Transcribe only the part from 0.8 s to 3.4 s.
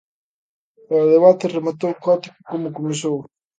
E o debate rematou caótico como comezou.